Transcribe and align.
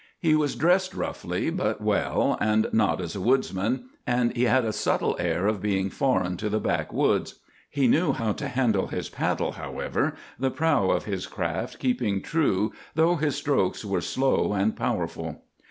He 0.17 0.33
was 0.33 0.55
dressed 0.55 0.95
roughly 0.95 1.51
but 1.51 1.79
well, 1.79 2.35
and 2.41 2.65
not 2.73 2.99
as 2.99 3.15
a 3.15 3.21
woodsman, 3.21 3.85
and 4.07 4.35
he 4.35 4.45
had 4.45 4.65
a 4.65 4.73
subtle 4.73 5.15
air 5.19 5.45
of 5.45 5.61
being 5.61 5.91
foreign 5.91 6.37
to 6.37 6.49
the 6.49 6.59
backwoods. 6.59 7.35
He 7.69 7.87
knew 7.87 8.11
how 8.11 8.31
to 8.31 8.47
handle 8.47 8.87
his 8.87 9.09
paddle, 9.09 9.51
however, 9.51 10.15
the 10.39 10.49
prow 10.49 10.89
of 10.89 11.05
his 11.05 11.27
craft 11.27 11.77
keeping 11.77 12.23
true 12.23 12.71
though 12.95 13.15
his 13.17 13.35
strokes 13.35 13.85
were 13.85 14.01
slow 14.01 14.53
and 14.53 14.75
powerful. 14.75 15.43